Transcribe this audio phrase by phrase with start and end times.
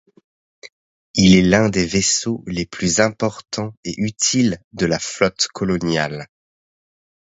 [1.13, 6.27] Il est l'un des vaisseaux les plus importants et utiles de la Flotte coloniale.